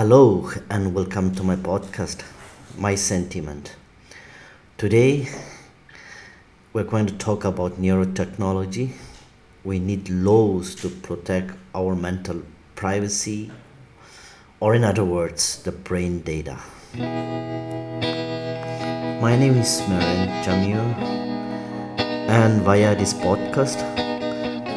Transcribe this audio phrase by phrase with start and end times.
[0.00, 2.22] Hello and welcome to my podcast,
[2.78, 3.76] My Sentiment.
[4.78, 5.28] Today
[6.72, 8.92] we're going to talk about neurotechnology.
[9.62, 12.40] We need laws to protect our mental
[12.76, 13.50] privacy,
[14.58, 16.56] or in other words, the brain data.
[19.20, 20.80] My name is Maren Jamir,
[22.26, 23.82] and via this podcast,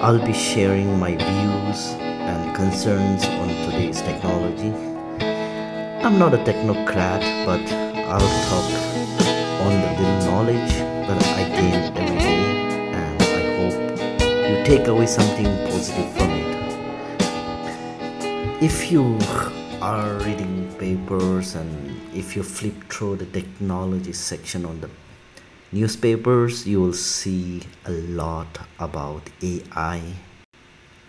[0.02, 1.94] I'll be sharing my views
[2.28, 4.93] and concerns on today's technology
[6.04, 7.62] I'm not a technocrat, but
[8.12, 8.68] I'll talk
[9.64, 10.74] on the little knowledge
[11.08, 12.44] that I gain every day,
[12.92, 13.80] and I hope
[14.50, 16.52] you take away something positive from it.
[18.62, 19.18] If you
[19.82, 21.72] are reading papers and
[22.14, 24.90] if you flip through the technology section on the
[25.72, 30.02] newspapers, you will see a lot about AI.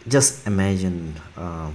[0.06, 1.14] Just imagine.
[1.36, 1.72] Uh,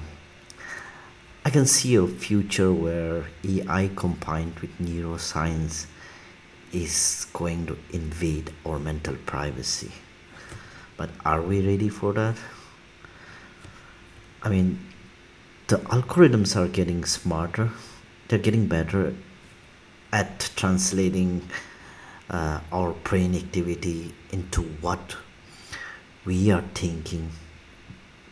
[1.46, 5.86] I can see a future where AI combined with neuroscience
[6.74, 9.92] is going to invade our mental privacy.
[10.98, 12.36] But are we ready for that?
[14.44, 14.86] I mean,
[15.68, 17.72] the algorithms are getting smarter,
[18.28, 19.16] they're getting better
[20.12, 21.48] at translating
[22.30, 25.16] uh, our brain activity into what
[26.26, 27.32] we are thinking,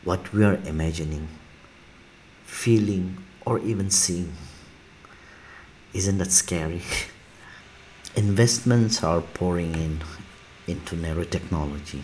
[0.03, 1.29] what we are imagining
[2.47, 4.33] feeling, or even seeing.
[5.93, 6.81] Isn't that scary?
[8.15, 9.99] Investments are pouring in
[10.65, 12.01] into neurotechnology,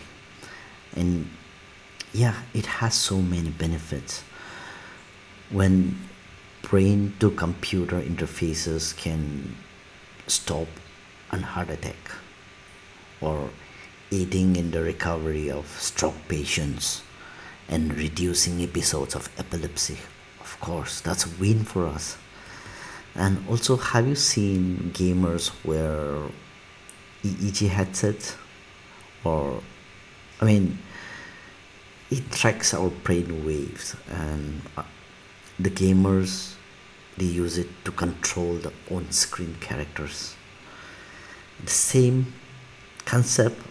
[0.96, 1.30] and
[2.14, 4.24] yeah, it has so many benefits.
[5.50, 5.98] When
[6.62, 9.56] brain to computer interfaces can
[10.28, 10.68] stop
[11.32, 12.12] a heart attack
[13.22, 13.50] or
[14.12, 17.02] aiding in the recovery of stroke patients
[17.68, 19.98] and reducing episodes of epilepsy
[20.44, 22.18] of course that's a win for us.
[23.16, 26.30] And also have you seen gamers wear
[27.24, 28.36] EEG headsets
[29.24, 29.62] or
[30.42, 30.80] I mean
[32.12, 34.84] it tracks our brain waves and uh,
[35.60, 36.56] the gamers
[37.18, 40.36] they use it to control the on-screen characters.
[41.64, 42.34] The same
[43.06, 43.62] concept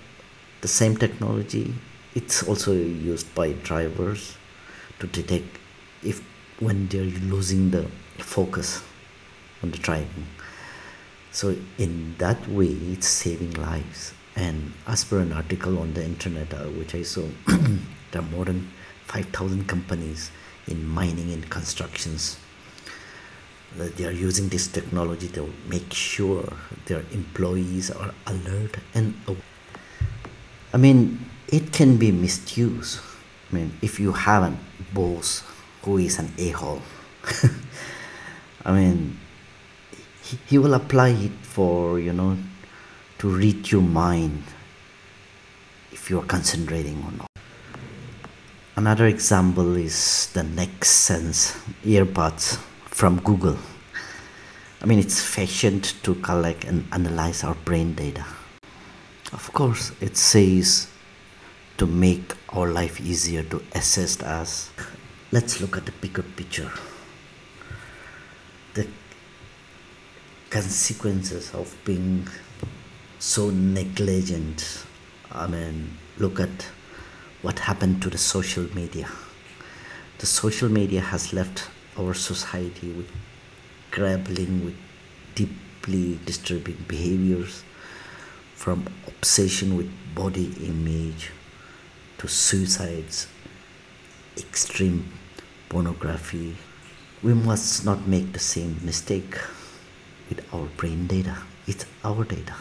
[0.61, 1.75] the same technology
[2.15, 4.37] it's also used by drivers
[5.01, 5.59] to detect
[6.03, 6.23] if
[6.63, 7.83] when they're losing the
[8.19, 8.83] focus
[9.63, 10.27] on the driving
[11.33, 14.13] so in that way it's saving lives.
[14.37, 18.45] And as per an article on the internet uh, which i saw there are more
[18.45, 18.71] than
[19.07, 20.31] 5000 companies
[20.69, 22.39] in mining and constructions.
[23.77, 26.53] That they are using this technology to make sure
[26.85, 29.49] their employees are alert and aware.
[30.75, 31.19] i mean
[31.49, 33.01] it can be misused.
[33.51, 34.57] I mean if you have a
[34.93, 35.43] boss
[35.83, 36.83] who is an a-hole.
[38.65, 39.19] I mean
[40.23, 42.37] he, he will apply it for you know
[43.19, 44.43] to read your mind
[45.91, 47.31] if you're concentrating or not.
[48.77, 52.57] Another example is the NextSense earbuds
[52.87, 53.59] from google.
[54.81, 58.25] I mean it's fashioned to collect and analyze our brain data.
[59.33, 60.89] Of course it says
[61.79, 64.71] to make our life easier to assist us
[65.33, 66.71] let's look at the bigger picture.
[68.75, 68.87] The
[70.51, 72.29] consequences of being
[73.19, 74.85] so negligent.
[75.31, 76.67] I mean look at
[77.41, 79.09] what happened to the social media.
[80.19, 83.11] The social media has left our society with
[83.91, 84.77] grappling with
[85.35, 87.65] deeply disturbing behaviors
[88.55, 91.31] from obsession with body image
[92.19, 93.27] to suicides
[94.37, 95.11] extreme
[95.73, 96.55] pornography,
[97.23, 99.39] we must not make the same mistake
[100.29, 101.37] with our brain data.
[101.67, 102.57] It's our data.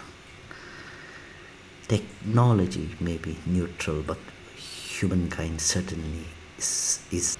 [1.89, 4.17] Technology may be neutral, but
[4.55, 6.25] humankind certainly
[6.57, 7.03] is.
[7.11, 7.37] is.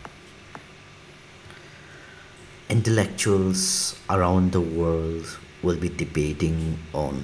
[2.69, 5.25] Intellectuals around the world
[5.63, 7.23] will be debating on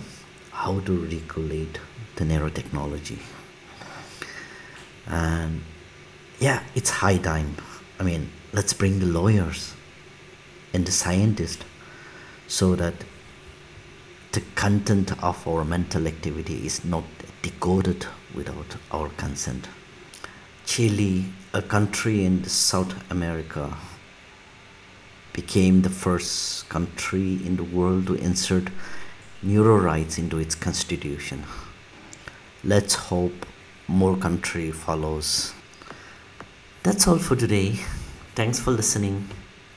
[0.51, 1.79] how to regulate
[2.15, 3.19] the neurotechnology.
[5.07, 5.63] And
[6.39, 7.55] yeah, it's high time.
[7.99, 9.73] I mean, let's bring the lawyers
[10.73, 11.63] and the scientists
[12.47, 12.93] so that
[14.33, 17.03] the content of our mental activity is not
[17.41, 18.05] decoded
[18.35, 19.67] without our consent.
[20.65, 23.75] Chile, a country in South America,
[25.33, 28.69] became the first country in the world to insert
[29.41, 31.43] neuro rights into its constitution.
[32.63, 33.45] Let's hope
[33.87, 35.53] more country follows.
[36.87, 37.73] That's all for today.
[38.33, 39.27] Thanks for listening.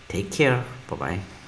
[0.06, 1.39] take care bye bye